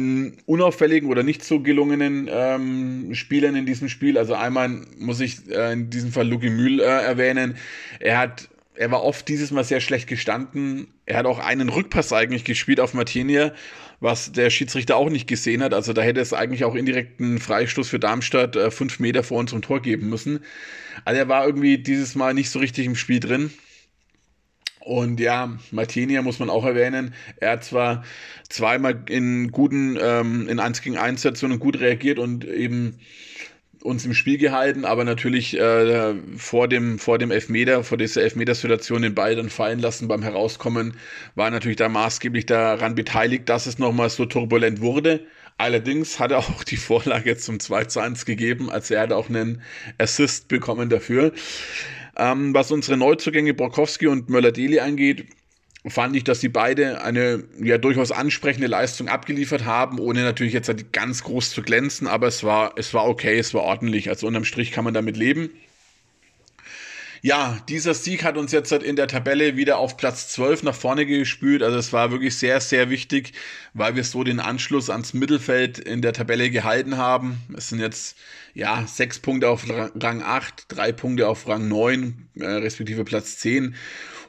unauffälligen 0.46 1.10
oder 1.10 1.24
nicht 1.24 1.44
so 1.44 1.60
gelungenen 1.60 2.30
ähm, 2.32 3.14
Spielern 3.14 3.56
in 3.56 3.66
diesem 3.66 3.90
Spiel. 3.90 4.18
Also 4.18 4.34
einmal 4.34 4.70
muss 4.98 5.20
ich 5.20 5.50
äh, 5.50 5.74
in 5.74 5.90
diesem 5.90 6.12
Fall 6.12 6.28
Luki 6.28 6.50
Mühl 6.50 6.80
äh, 6.80 6.84
erwähnen. 6.84 7.58
Er 8.00 8.18
hat 8.18 8.50
er 8.76 8.90
war 8.90 9.04
oft 9.04 9.28
dieses 9.28 9.52
Mal 9.52 9.64
sehr 9.64 9.82
schlecht 9.82 10.08
gestanden. 10.08 10.88
Er 11.06 11.18
hat 11.18 11.26
auch 11.26 11.40
einen 11.40 11.70
Rückpass 11.70 12.14
eigentlich 12.14 12.46
gespielt 12.46 12.80
auf 12.80 12.94
Martinia, 12.94 13.54
was 14.00 14.32
der 14.32 14.50
Schiedsrichter 14.50 14.96
auch 14.96 15.10
nicht 15.10 15.28
gesehen 15.28 15.62
hat. 15.62 15.74
Also 15.74 15.94
da 15.94 16.02
hätte 16.02 16.22
es 16.22 16.34
eigentlich 16.34 16.64
auch 16.64 16.74
indirekten 16.74 17.38
Freistoß 17.38 17.90
für 17.90 18.00
Darmstadt 18.00 18.56
äh, 18.56 18.72
fünf 18.72 19.00
Meter 19.00 19.24
vor 19.24 19.38
unserem 19.38 19.62
Tor 19.62 19.82
geben 19.82 20.10
müssen. 20.10 20.40
Also 21.06 21.20
er 21.20 21.28
war 21.28 21.46
irgendwie 21.46 21.78
dieses 21.78 22.16
Mal 22.16 22.34
nicht 22.34 22.50
so 22.50 22.60
richtig 22.60 22.86
im 22.86 22.96
Spiel 22.96 23.20
drin. 23.20 23.52
Und 24.84 25.20
ja, 25.20 25.58
Martinia 25.72 26.22
muss 26.22 26.40
man 26.40 26.50
auch 26.50 26.66
erwähnen. 26.66 27.14
Er 27.38 27.52
hat 27.52 27.64
zwar 27.64 28.04
zweimal 28.50 29.04
in 29.08 29.52
guten, 29.52 29.98
ähm, 30.02 30.50
in 30.50 30.60
1 30.60 30.82
gegen 30.82 30.98
1 30.98 31.22
Situationen 31.22 31.60
gut 31.60 31.80
reagiert 31.80 32.18
und 32.20 32.46
eben 32.46 32.98
uns 33.84 34.06
im 34.06 34.14
Spiel 34.14 34.38
gehalten, 34.38 34.86
aber 34.86 35.04
natürlich 35.04 35.58
äh, 35.58 36.14
vor 36.38 36.68
dem 36.68 37.00
vor 37.00 37.18
dem 37.18 37.32
Elfmeter, 37.32 37.84
vor 37.84 37.98
dieser 37.98 38.22
Elfmetersituation 38.22 39.02
den 39.02 39.16
Ball 39.16 39.36
dann 39.36 39.50
fallen 39.50 39.80
lassen 39.80 40.08
beim 40.08 40.22
Herauskommen, 40.22 40.98
war 41.36 41.50
natürlich 41.50 41.78
da 41.78 41.90
maßgeblich 41.90 42.46
daran 42.46 42.96
beteiligt, 42.96 43.50
dass 43.50 43.66
es 43.66 43.80
nochmal 43.80 44.10
so 44.10 44.26
turbulent 44.26 44.82
wurde. 44.82 45.26
Allerdings 45.58 46.20
hat 46.20 46.32
er 46.32 46.40
auch 46.40 46.64
die 46.64 46.78
Vorlage 46.78 47.38
zum 47.38 47.60
2 47.60 47.86
zu 47.86 48.00
1 48.00 48.26
gegeben, 48.26 48.70
also 48.72 48.94
er 48.96 49.02
hat 49.02 49.12
auch 49.12 49.30
einen 49.30 49.62
Assist 49.98 50.48
bekommen 50.48 50.90
dafür. 50.90 51.34
Ähm, 52.22 52.54
was 52.54 52.72
unsere 52.72 52.98
Neuzugänge 52.98 53.56
Brokowski 53.56 54.06
und 54.06 54.30
Möller-Deli 54.30 54.80
angeht, 54.80 55.26
fand 55.88 56.16
ich, 56.16 56.24
dass 56.24 56.40
sie 56.40 56.50
beide 56.50 57.02
eine 57.02 57.44
ja 57.60 57.80
durchaus 57.80 58.12
ansprechende 58.12 58.68
Leistung 58.68 59.08
abgeliefert 59.10 59.66
haben, 59.66 59.98
ohne 60.00 60.22
natürlich 60.22 60.54
jetzt 60.54 60.72
ganz 60.92 61.24
groß 61.24 61.50
zu 61.50 61.64
glänzen, 61.64 62.06
aber 62.06 62.28
es 62.28 62.44
war, 62.44 62.74
es 62.76 62.94
war 62.94 63.08
okay, 63.08 63.40
es 63.40 63.56
war 63.56 63.64
ordentlich. 63.64 64.10
Also 64.10 64.28
unterm 64.28 64.44
Strich 64.46 64.72
kann 64.72 64.84
man 64.84 64.94
damit 64.94 65.18
leben. 65.18 65.50
Ja, 67.24 67.60
dieser 67.70 67.94
Sieg 67.94 68.24
hat 68.24 68.36
uns 68.36 68.52
jetzt 68.52 68.72
in 68.72 68.96
der 68.96 69.08
Tabelle 69.08 69.56
wieder 69.56 69.78
auf 69.78 69.96
Platz 69.96 70.30
12 70.30 70.64
nach 70.64 70.74
vorne 70.74 71.06
gespült. 71.06 71.62
Also 71.62 71.78
es 71.78 71.94
war 71.94 72.10
wirklich 72.10 72.36
sehr, 72.36 72.60
sehr 72.62 72.90
wichtig, 72.90 73.34
weil 73.76 73.96
wir 73.96 74.04
so 74.04 74.24
den 74.24 74.40
Anschluss 74.40 74.90
ans 74.90 75.14
Mittelfeld 75.14 75.78
in 75.78 76.02
der 76.02 76.14
Tabelle 76.14 76.50
gehalten 76.50 76.98
haben. 76.98 77.38
Es 77.56 77.70
sind 77.70 77.80
jetzt 77.80 78.18
ja 78.56 78.88
sechs 78.88 79.20
Punkte 79.20 79.50
auf 79.50 79.66
Rang 79.70 80.24
8, 80.24 80.66
drei 80.68 80.92
Punkte 80.92 81.28
auf 81.28 81.48
Rang 81.48 81.68
9, 81.68 82.28
äh, 82.40 82.46
respektive 82.46 83.04
Platz 83.04 83.38
10. 83.38 83.76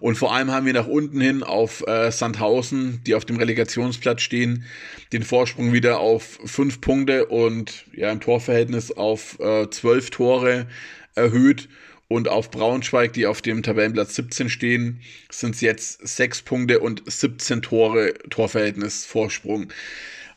Und 0.00 0.16
vor 0.16 0.34
allem 0.34 0.50
haben 0.50 0.66
wir 0.66 0.74
nach 0.74 0.86
unten 0.86 1.22
hin 1.22 1.42
auf 1.42 1.82
äh, 1.86 2.12
Sandhausen, 2.12 3.00
die 3.06 3.14
auf 3.14 3.24
dem 3.24 3.38
Relegationsplatz 3.38 4.20
stehen, 4.20 4.66
den 5.14 5.22
Vorsprung 5.22 5.72
wieder 5.72 6.00
auf 6.00 6.40
fünf 6.44 6.82
Punkte 6.82 7.24
und 7.24 7.86
ja 7.94 8.12
im 8.12 8.20
Torverhältnis 8.20 8.92
auf 8.92 9.40
äh, 9.40 9.70
zwölf 9.70 10.10
Tore 10.10 10.66
erhöht. 11.14 11.70
Und 12.12 12.28
auf 12.28 12.50
Braunschweig, 12.50 13.14
die 13.14 13.26
auf 13.26 13.40
dem 13.40 13.62
Tabellenplatz 13.62 14.16
17 14.16 14.50
stehen, 14.50 15.00
sind 15.30 15.54
es 15.54 15.62
jetzt 15.62 16.06
sechs 16.06 16.42
Punkte 16.42 16.80
und 16.80 17.02
17 17.06 17.62
Tore 17.62 18.12
Torverhältnis 18.28 19.06
Vorsprung. 19.06 19.72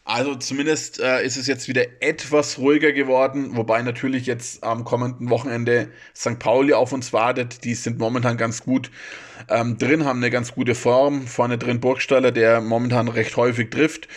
Also 0.05 0.35
zumindest 0.35 1.01
äh, 1.01 1.25
ist 1.25 1.35
es 1.35 1.47
jetzt 1.47 1.67
wieder 1.67 1.83
etwas 1.99 2.59
ruhiger 2.59 2.93
geworden, 2.93 3.57
wobei 3.57 3.81
natürlich 3.81 4.25
jetzt 4.25 4.63
am 4.63 4.85
kommenden 4.85 5.29
Wochenende 5.29 5.89
St. 6.15 6.39
Pauli 6.39 6.71
auf 6.71 6.93
uns 6.93 7.11
wartet. 7.11 7.65
Die 7.65 7.75
sind 7.75 7.99
momentan 7.99 8.37
ganz 8.37 8.63
gut 8.63 8.89
ähm, 9.49 9.77
drin, 9.77 10.05
haben 10.05 10.19
eine 10.19 10.31
ganz 10.31 10.53
gute 10.53 10.75
Form. 10.75 11.27
Vorne 11.27 11.57
drin 11.57 11.81
Burgstaller, 11.81 12.31
der 12.31 12.61
momentan 12.61 13.09
recht 13.09 13.35
häufig 13.35 13.69
trifft 13.69 14.07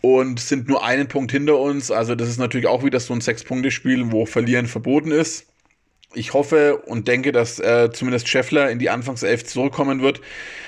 und 0.00 0.40
sind 0.40 0.66
nur 0.66 0.84
einen 0.84 1.06
Punkt 1.06 1.30
hinter 1.30 1.56
uns. 1.60 1.92
Also 1.92 2.16
das 2.16 2.28
ist 2.28 2.38
natürlich 2.38 2.66
auch 2.66 2.82
wieder 2.82 2.98
so 2.98 3.14
ein 3.14 3.20
Sechs-Punkte-Spiel, 3.20 4.10
wo 4.10 4.26
Verlieren 4.26 4.66
verboten 4.66 5.12
ist. 5.12 5.46
Ich 6.16 6.32
hoffe 6.32 6.78
und 6.78 7.08
denke, 7.08 7.30
dass 7.30 7.58
äh, 7.58 7.90
zumindest 7.92 8.26
Scheffler 8.26 8.70
in 8.70 8.78
die 8.78 8.88
Anfangself 8.88 9.44
zurückkommen 9.44 10.00
wird. 10.00 10.22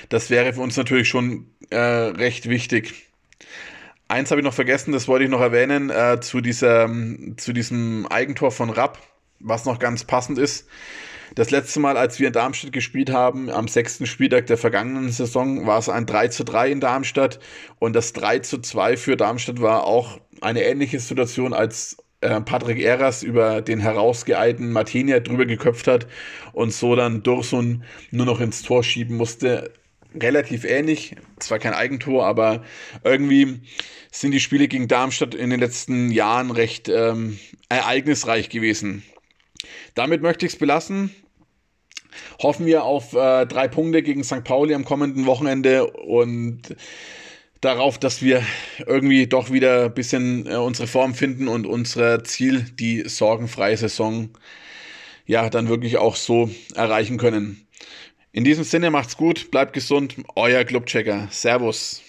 Das 0.09 0.29
wäre 0.29 0.53
für 0.53 0.61
uns 0.61 0.77
natürlich 0.77 1.09
schon 1.09 1.47
äh, 1.71 1.77
recht 1.77 2.47
wichtig. 2.47 3.07
Eins 4.07 4.29
habe 4.29 4.41
ich 4.41 4.45
noch 4.45 4.53
vergessen, 4.53 4.91
das 4.91 5.07
wollte 5.07 5.25
ich 5.25 5.31
noch 5.31 5.41
erwähnen, 5.41 5.89
äh, 5.89 6.19
zu, 6.21 6.41
dieser, 6.41 6.87
zu 7.37 7.51
diesem 7.51 8.05
Eigentor 8.07 8.51
von 8.51 8.69
Rapp, 8.69 8.99
was 9.39 9.65
noch 9.65 9.79
ganz 9.79 10.03
passend 10.03 10.37
ist. 10.37 10.67
Das 11.33 11.49
letzte 11.49 11.79
Mal, 11.79 11.97
als 11.97 12.19
wir 12.19 12.27
in 12.27 12.33
Darmstadt 12.33 12.71
gespielt 12.71 13.11
haben, 13.11 13.49
am 13.49 13.67
sechsten 13.67 14.05
Spieltag 14.05 14.45
der 14.45 14.57
vergangenen 14.57 15.11
Saison, 15.11 15.65
war 15.65 15.79
es 15.79 15.89
ein 15.89 16.05
3 16.05 16.27
zu 16.27 16.43
3 16.43 16.71
in 16.71 16.79
Darmstadt. 16.79 17.39
Und 17.79 17.93
das 17.93 18.13
3 18.13 18.39
zu 18.39 18.59
2 18.59 18.97
für 18.97 19.17
Darmstadt 19.17 19.61
war 19.61 19.83
auch 19.83 20.19
eine 20.41 20.63
ähnliche 20.63 20.99
Situation, 20.99 21.53
als 21.53 21.97
äh, 22.21 22.41
Patrick 22.41 22.79
Eras 22.79 23.23
über 23.23 23.61
den 23.61 23.79
herausgeeilten 23.79 24.71
Martinia 24.71 25.19
drüber 25.19 25.45
geköpft 25.45 25.87
hat 25.87 26.07
und 26.53 26.73
so 26.73 26.95
dann 26.95 27.23
Dursun 27.23 27.83
nur 28.11 28.25
noch 28.25 28.41
ins 28.41 28.61
Tor 28.61 28.83
schieben 28.83 29.17
musste. 29.17 29.73
relativ 30.19 30.63
ähnlich. 30.65 31.15
Zwar 31.39 31.59
kein 31.59 31.73
Eigentor, 31.73 32.25
aber 32.25 32.63
irgendwie 33.03 33.61
sind 34.11 34.31
die 34.31 34.39
Spiele 34.39 34.67
gegen 34.67 34.87
Darmstadt 34.87 35.35
in 35.35 35.49
den 35.51 35.59
letzten 35.59 36.11
Jahren 36.11 36.51
recht 36.51 36.89
ähm, 36.89 37.37
ereignisreich 37.69 38.49
gewesen. 38.49 39.03
Damit 39.93 40.21
möchte 40.21 40.45
ich 40.45 40.53
es 40.53 40.59
belassen. 40.59 41.13
Hoffen 42.41 42.65
wir 42.65 42.83
auf 42.83 43.13
äh, 43.13 43.45
drei 43.45 43.67
Punkte 43.67 44.01
gegen 44.01 44.23
St. 44.23 44.43
Pauli 44.43 44.73
am 44.73 44.83
kommenden 44.83 45.25
Wochenende 45.25 45.87
und 45.87 46.75
darauf, 47.61 47.97
dass 47.97 48.21
wir 48.21 48.43
irgendwie 48.85 49.27
doch 49.27 49.51
wieder 49.51 49.85
ein 49.85 49.93
bisschen 49.93 50.47
äh, 50.47 50.55
unsere 50.55 50.87
Form 50.87 51.13
finden 51.13 51.47
und 51.47 51.65
unser 51.65 52.23
Ziel, 52.23 52.65
die 52.79 53.07
sorgenfreie 53.07 53.77
Saison, 53.77 54.29
ja, 55.25 55.49
dann 55.49 55.67
wirklich 55.67 55.97
auch 55.97 56.15
so 56.15 56.49
erreichen 56.75 57.17
können. 57.17 57.67
In 58.31 58.43
diesem 58.43 58.63
Sinne 58.63 58.91
macht's 58.91 59.17
gut, 59.17 59.51
bleibt 59.51 59.73
gesund, 59.73 60.15
euer 60.35 60.63
Clubchecker. 60.63 61.27
Servus. 61.31 62.01